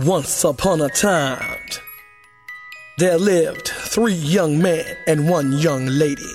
[0.00, 1.60] Once upon a time,
[2.98, 6.34] there lived three young men and one young lady.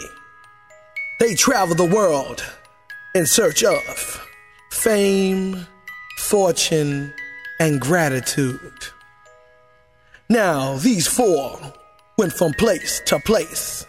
[1.20, 2.42] They traveled the world
[3.14, 4.28] in search of
[4.72, 5.68] fame,
[6.20, 7.14] fortune,
[7.60, 8.88] and gratitude.
[10.30, 11.60] Now, these four
[12.18, 13.86] went from place to place,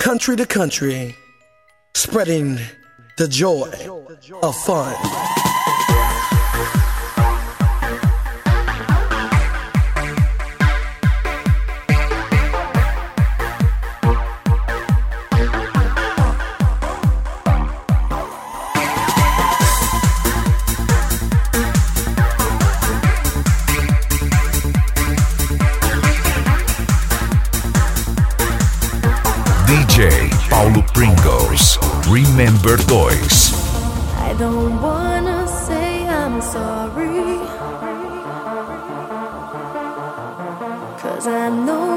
[0.00, 1.16] country to country,
[1.94, 2.58] spreading
[3.16, 3.72] the joy
[4.42, 5.47] of fun.
[32.38, 33.52] Remember Toys.
[34.14, 37.38] I don't wanna say I'm sorry.
[41.02, 41.87] Cause I know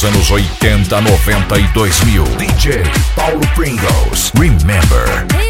[0.00, 2.24] dos anos 80, 90 e 2000.
[2.36, 2.82] DJ
[3.14, 4.32] Paulo Pringles.
[4.34, 5.49] Remember.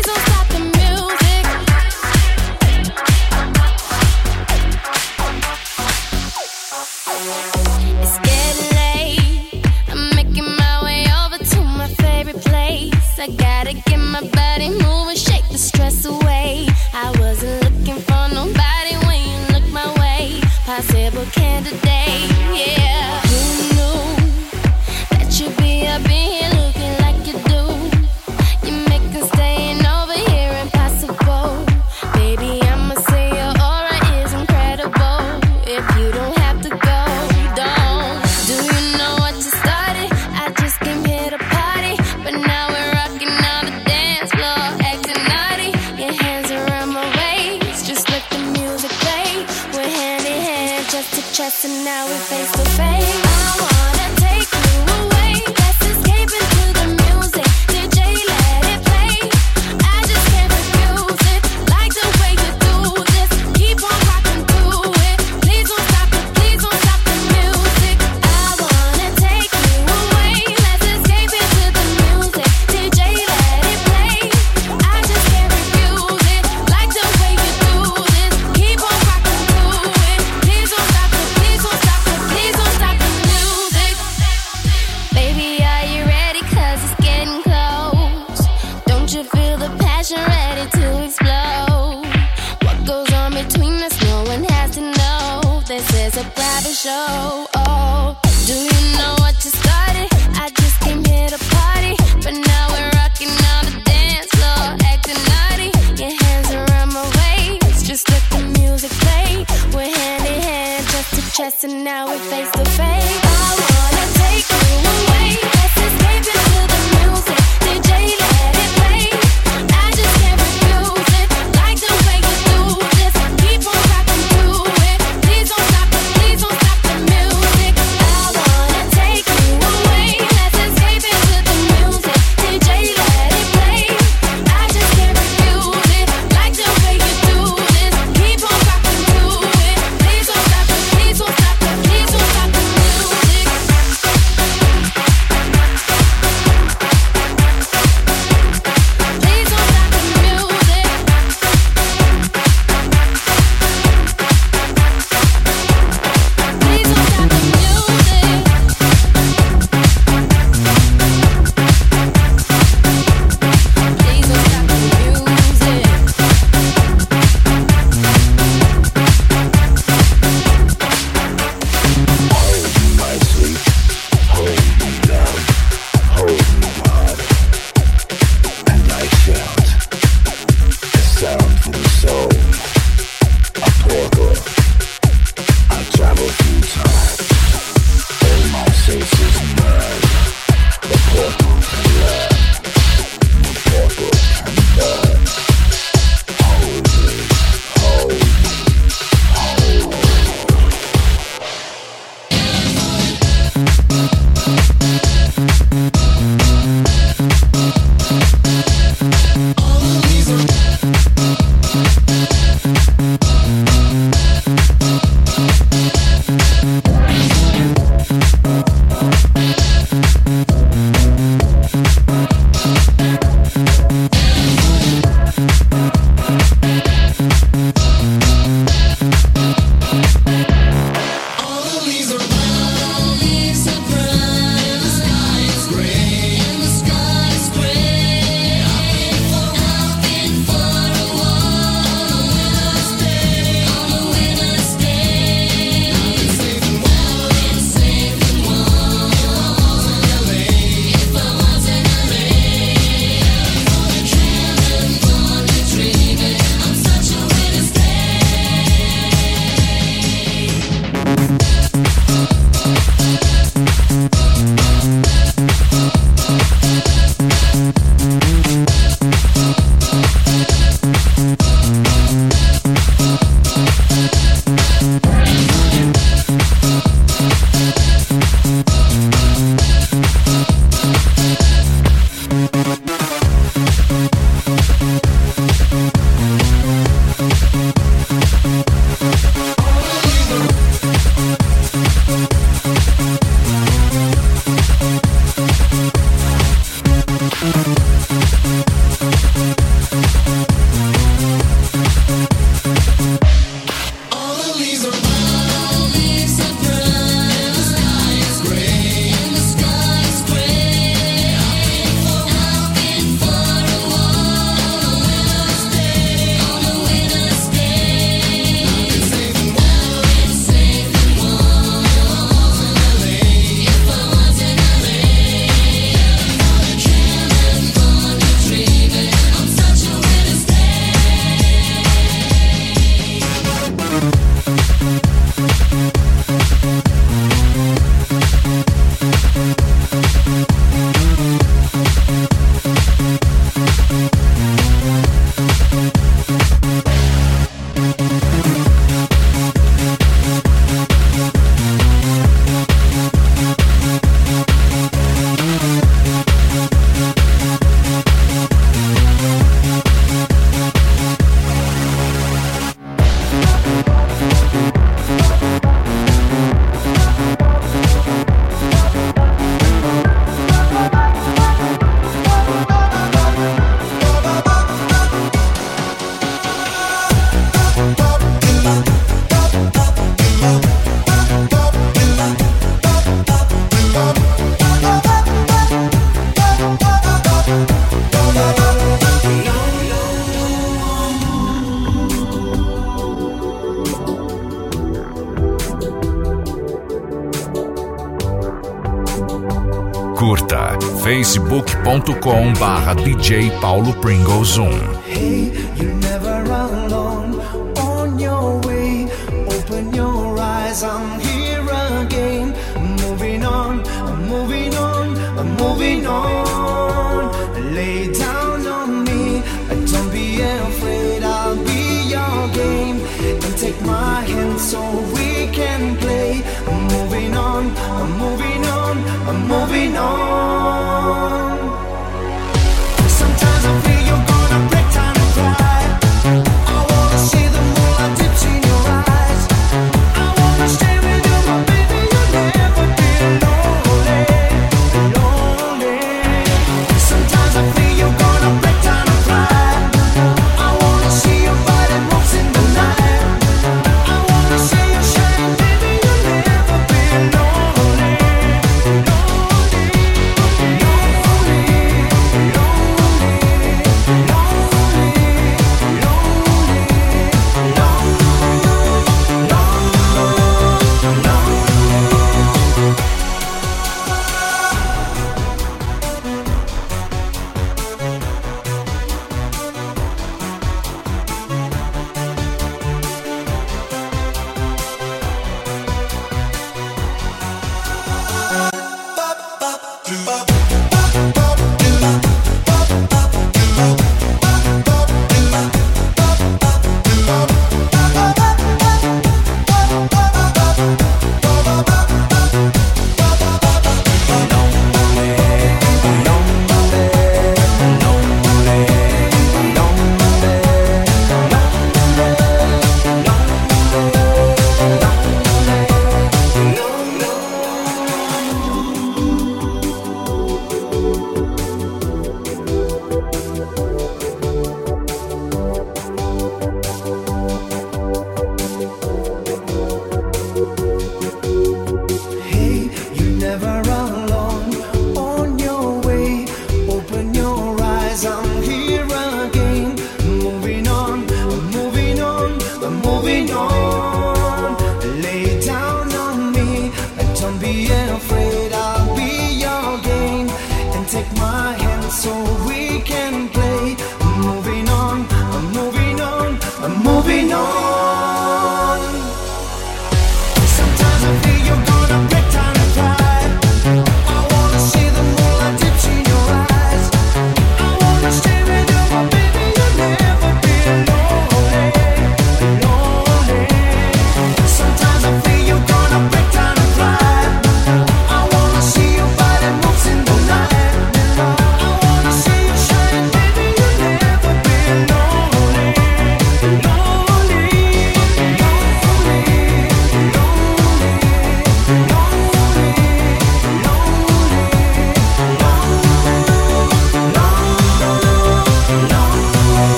[401.91, 404.95] youtube.com barra DJ Paulo Pringles Zoom.
[405.05, 407.41] Hey, you're never alone
[407.79, 409.09] on your way.
[409.49, 411.67] Open your eyes, I'm here
[412.01, 412.55] again.
[413.03, 416.40] Moving on, I'm moving on, I'm moving on.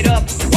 [0.00, 0.49] it up.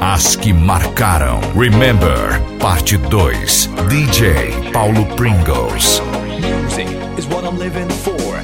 [0.00, 1.40] As que marcaram.
[1.54, 3.68] Remember, parte 2.
[3.88, 6.00] DJ Paulo Pringles.
[6.40, 6.88] Music
[7.18, 8.35] is what I'm living for.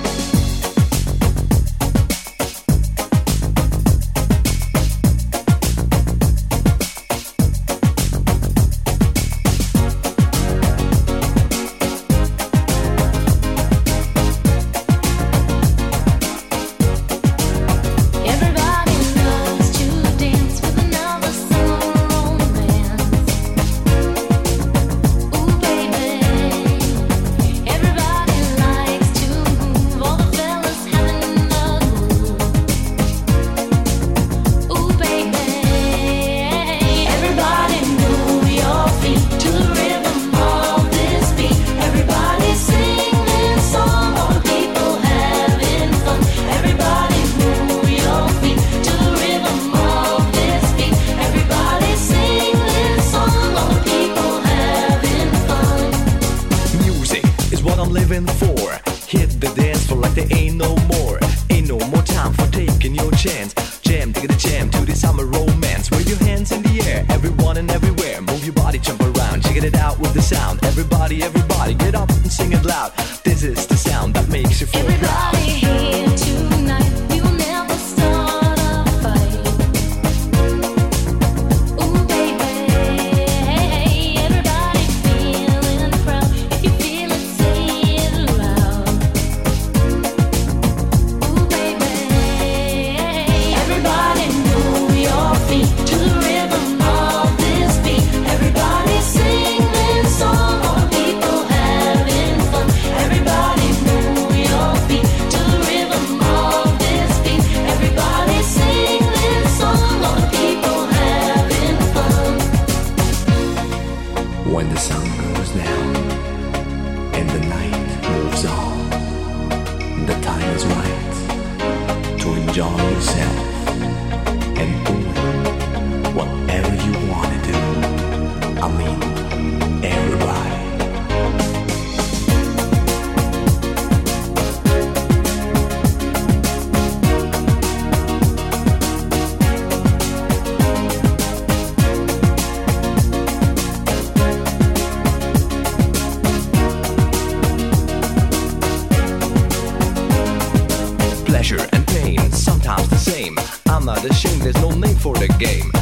[155.43, 155.82] Game.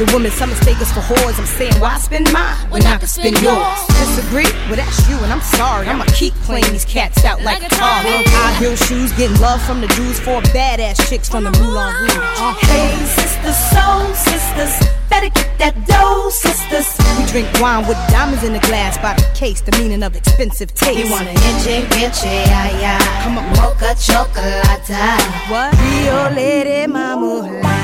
[0.00, 1.38] Independent women, some mistake us for whores.
[1.38, 3.84] I'm saying, why spend mine when I can spend yours?
[4.00, 4.48] Disagree?
[4.64, 5.88] Well, that's you, and I'm sorry.
[5.88, 8.00] I'ma keep playing these cats out like, Like a car.
[8.00, 12.16] High heel shoes, getting love from the Jews, four badass chicks from the Moulin Rouge.
[12.16, 12.56] Uh-huh.
[12.72, 14.72] Hey, sisters, soul sisters,
[15.10, 16.88] better get that dough, sisters.
[17.20, 20.72] We drink wine with diamonds in the glass by the case, the meaning of expensive
[20.72, 20.96] taste.
[20.98, 23.22] You want an inche, inche, ay, ay.
[23.24, 23.44] Come on.
[23.52, 24.64] Mocha chocolate.
[25.52, 25.76] What?
[25.76, 27.79] Rio Lady Mama.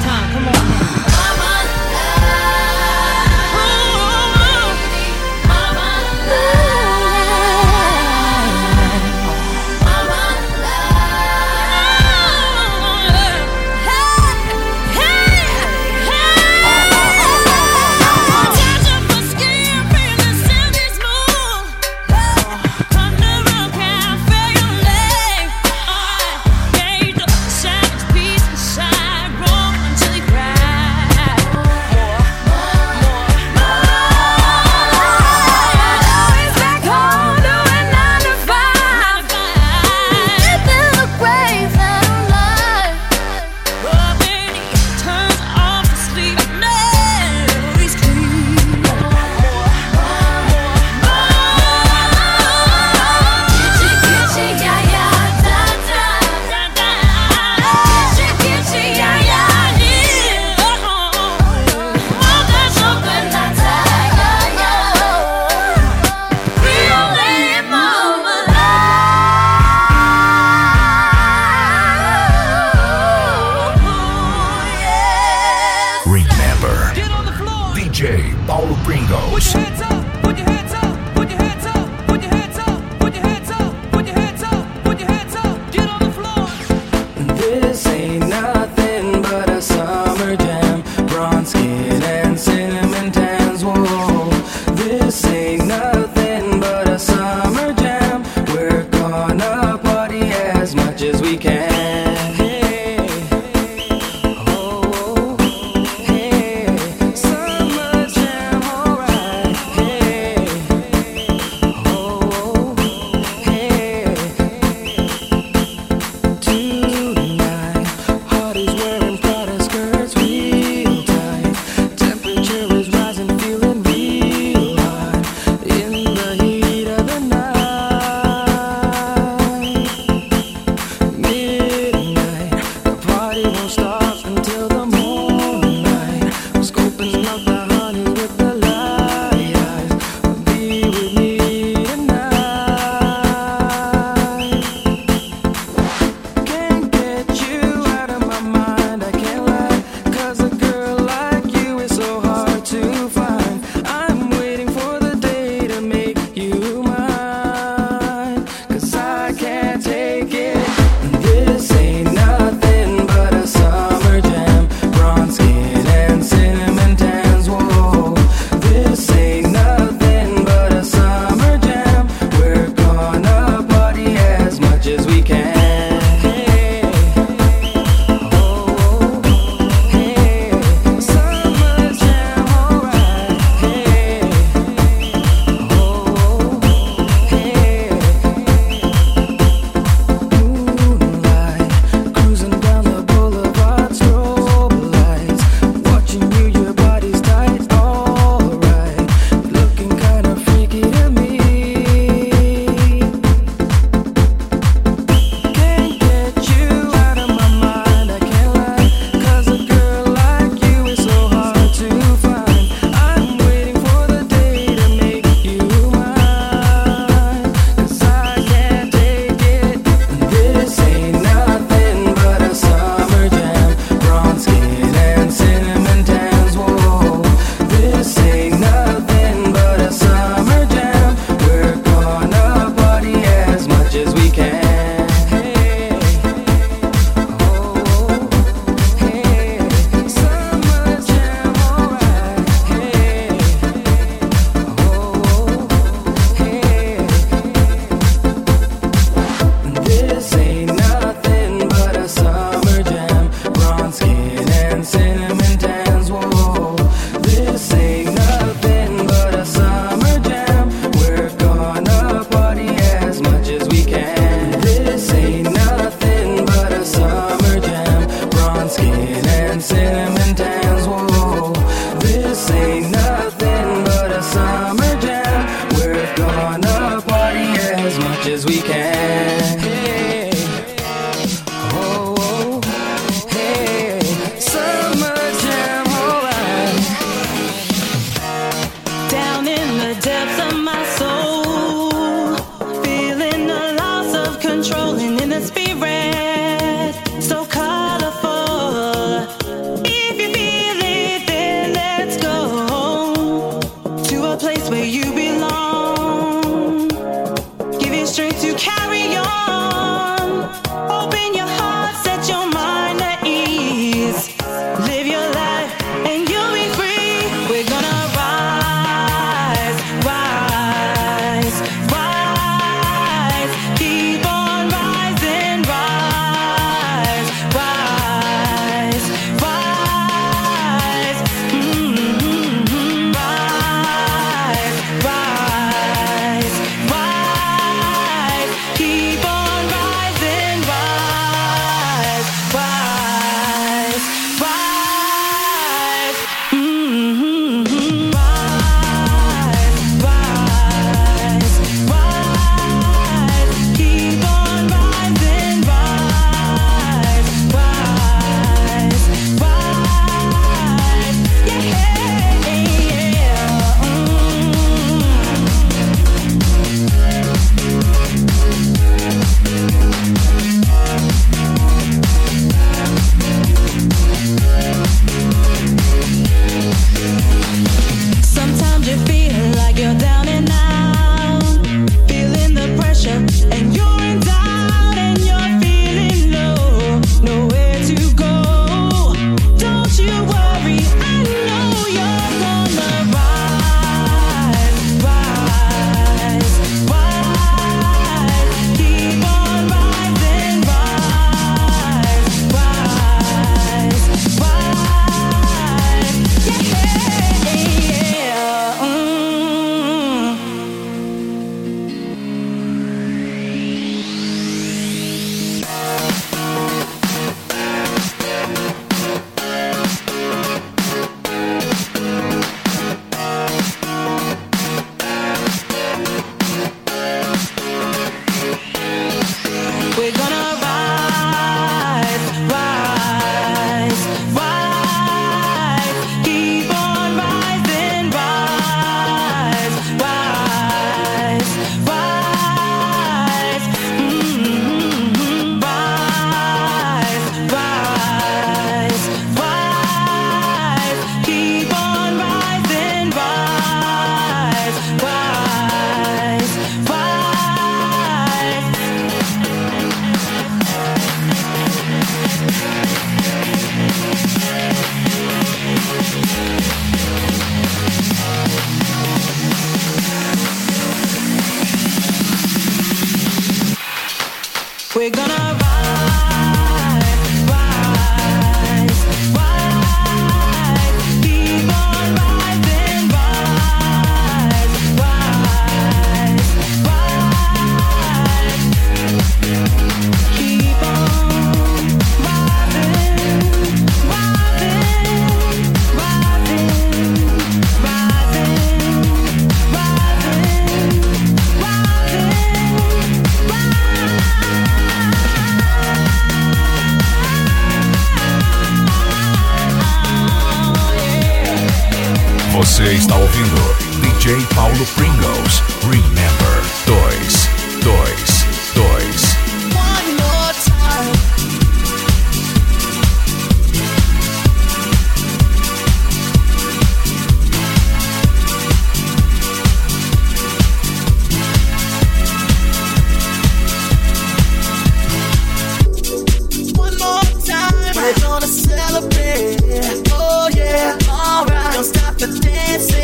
[0.00, 0.99] Time, come on.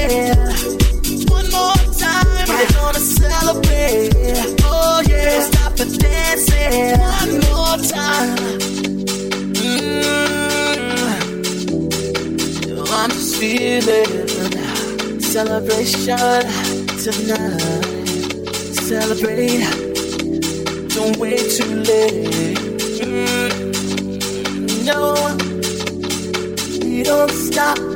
[0.08, 0.34] yeah.
[1.28, 4.14] One more time, we're gonna celebrate.
[4.64, 6.98] Oh yeah, don't stop the dancing.
[7.00, 8.36] One more time.
[9.54, 9.86] Mm.
[12.92, 14.12] I'm just feeling
[15.20, 16.44] celebration
[17.04, 17.60] tonight.
[18.86, 19.64] Celebrate,
[20.94, 22.58] don't wait too late.
[23.00, 23.26] Mm.
[24.86, 25.00] No,
[26.80, 27.95] we don't stop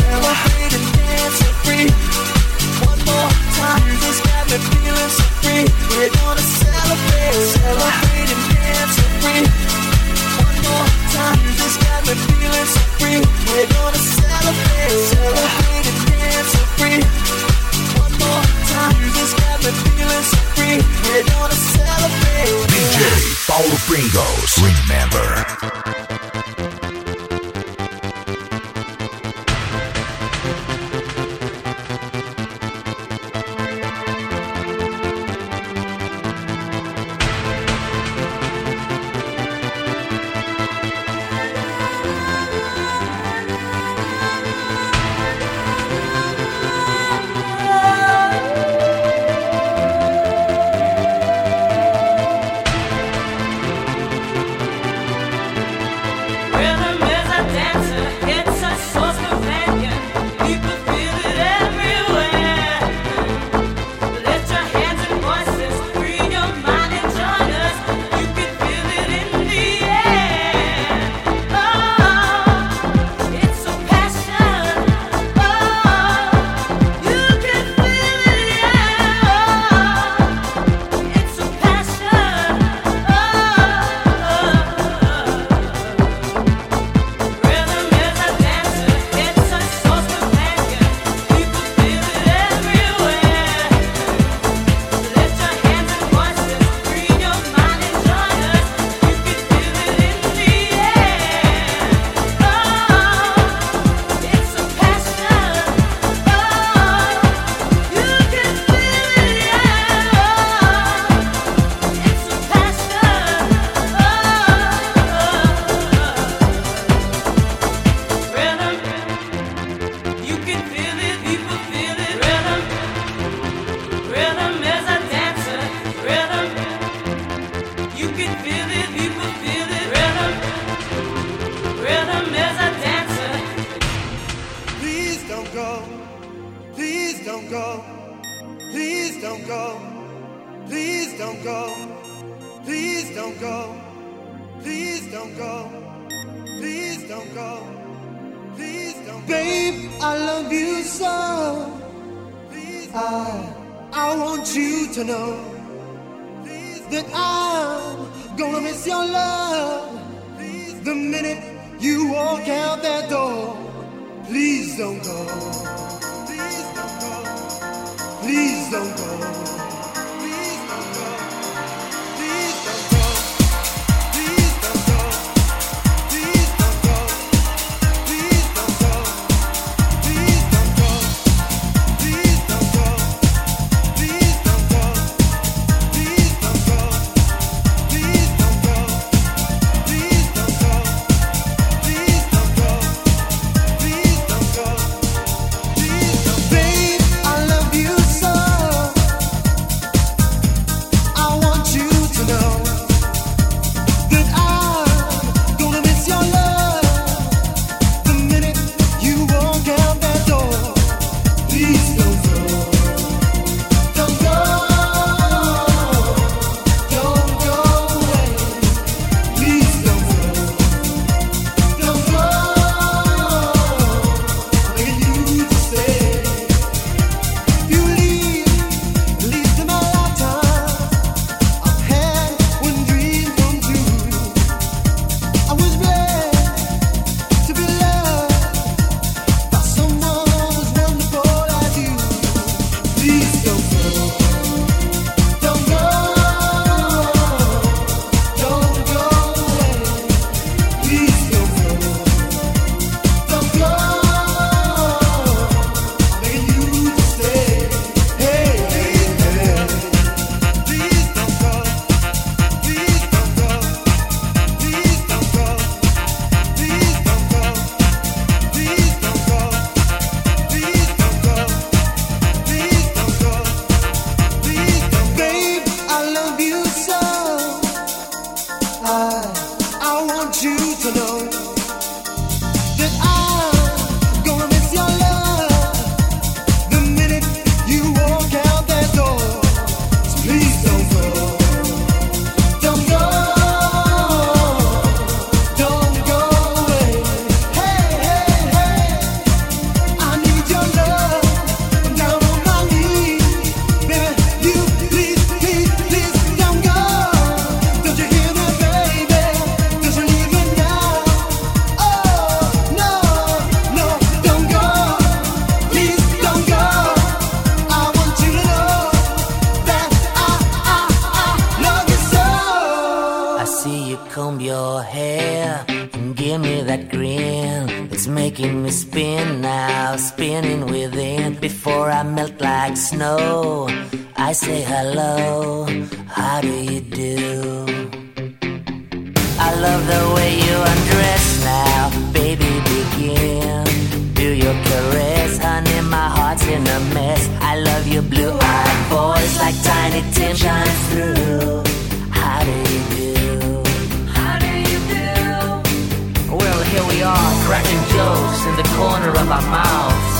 [357.51, 360.15] cracking jokes in the corner of our mouths,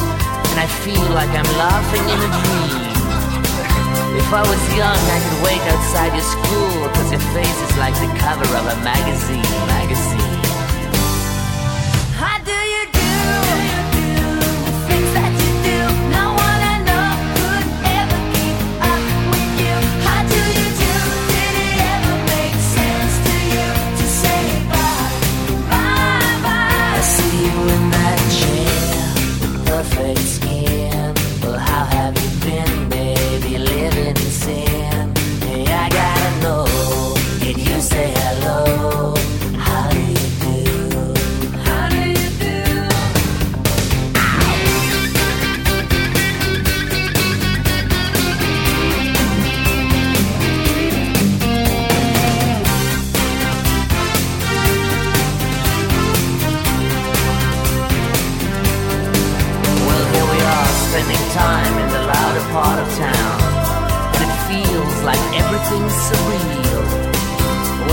[0.52, 2.92] and I feel like I'm laughing in a dream.
[4.20, 7.96] If I was young, I could wait outside your school, cause your face is like
[8.04, 10.41] the cover of a magazine, magazine.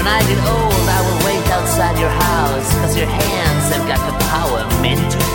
[0.09, 4.17] I get old, I will wait outside your house, cause your hands have got the
[4.25, 5.28] power meant to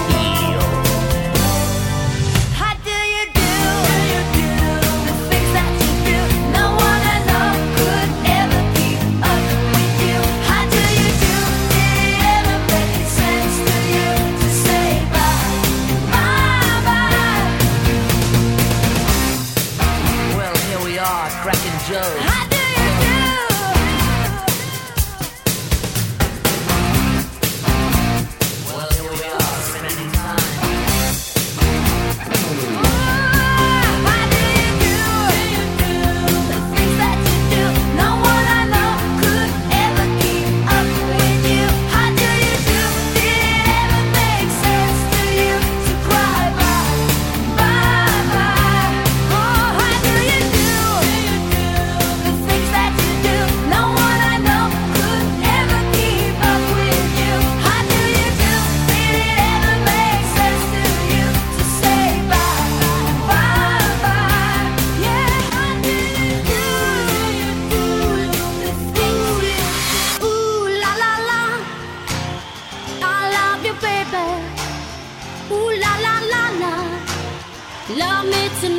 [77.95, 78.72] Love me tonight.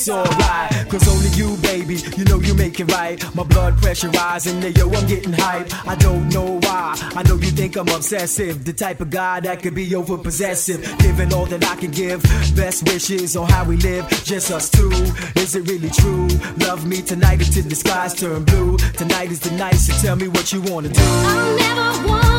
[0.00, 0.88] it's alright.
[0.88, 3.22] Cause only you, baby, you know you make it right.
[3.34, 5.68] My blood pressure rising, and yo, I'm getting hype.
[5.86, 6.96] I don't know why.
[7.16, 8.64] I know you think I'm obsessive.
[8.64, 10.80] The type of guy that could be over possessive.
[10.98, 12.22] Giving all that I can give.
[12.56, 14.08] Best wishes on how we live.
[14.24, 14.90] Just us two.
[15.36, 16.28] Is it really true?
[16.66, 18.78] Love me tonight until the skies turn blue.
[18.96, 21.00] Tonight is the night, so tell me what you wanna do.
[21.02, 22.29] I'll never want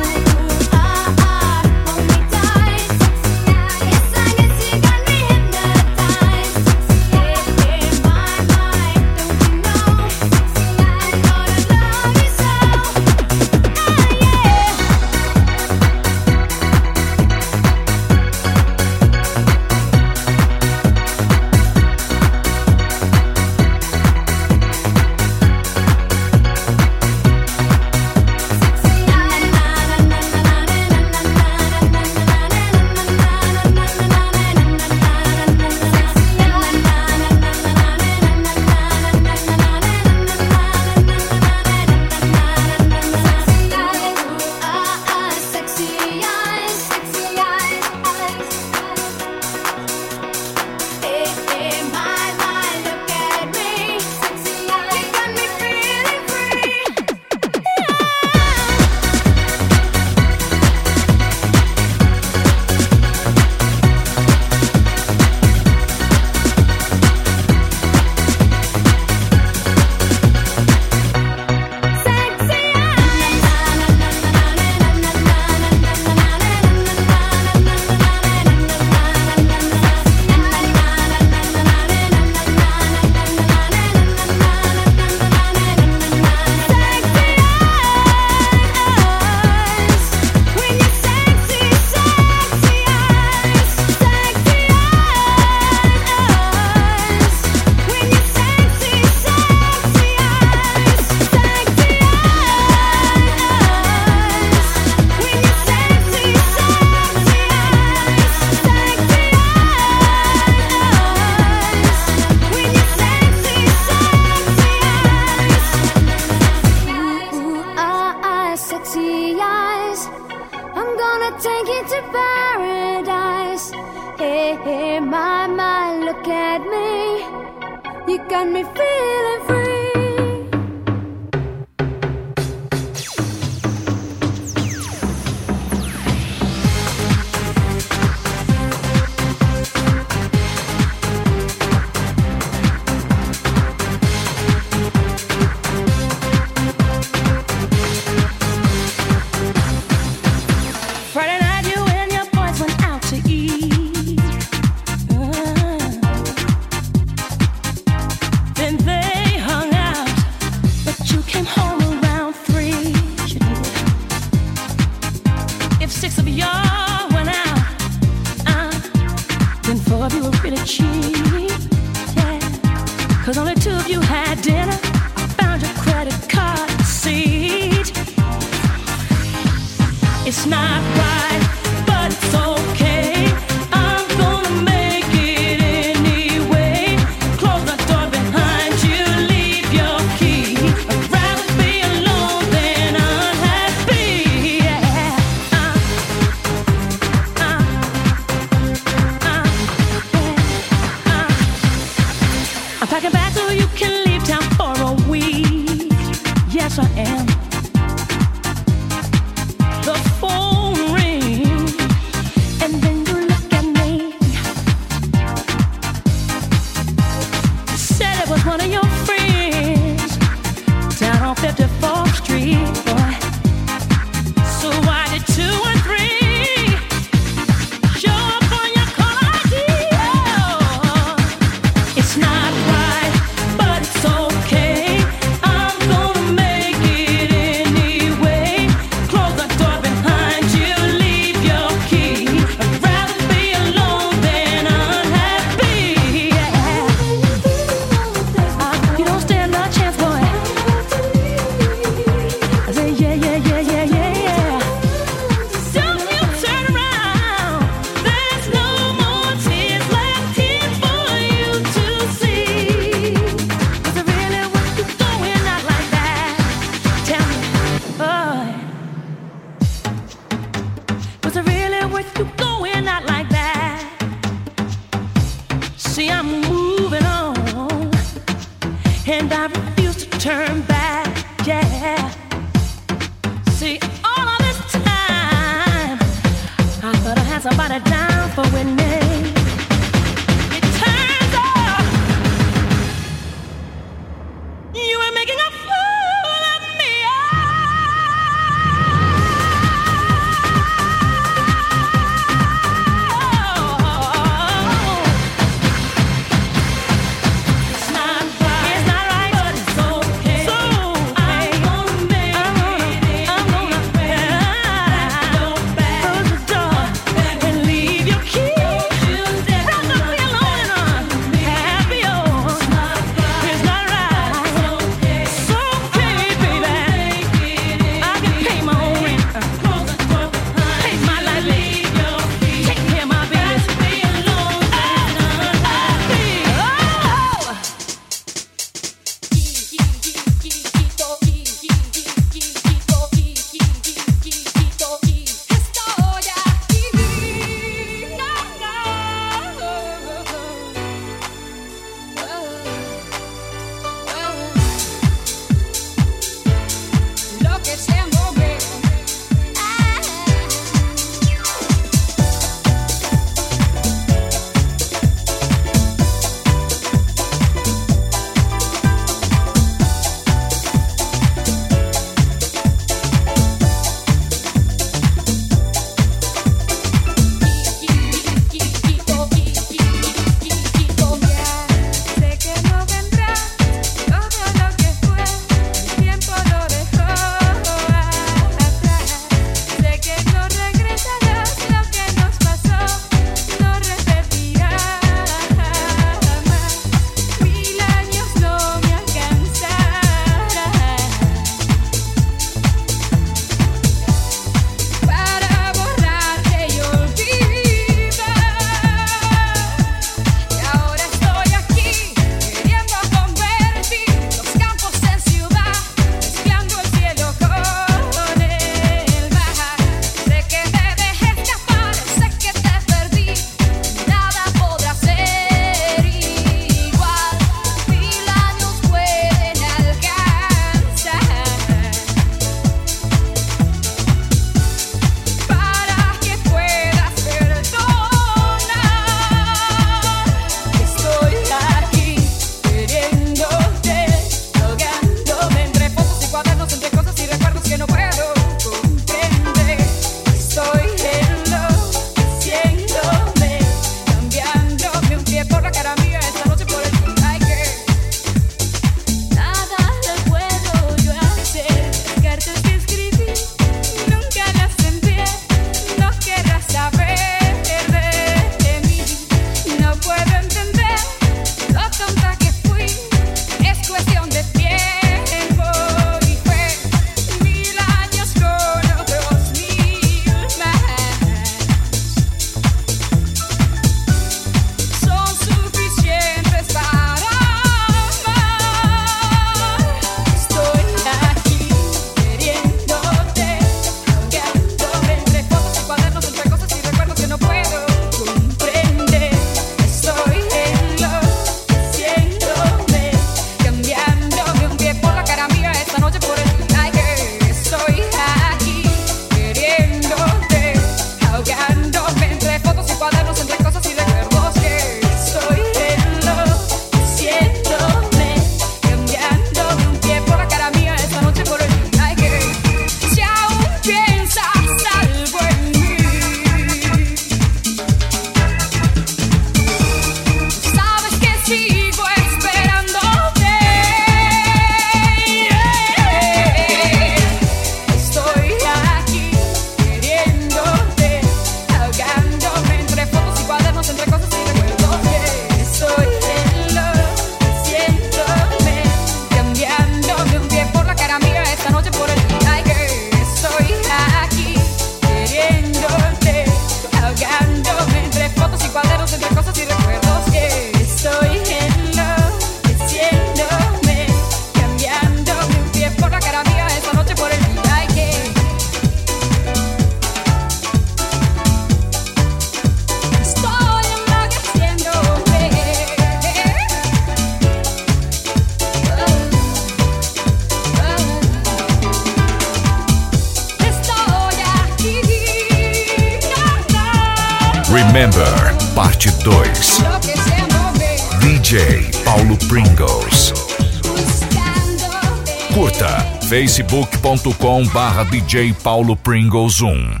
[596.56, 600.00] facebook.com barra DJ Paulo Pringles 1.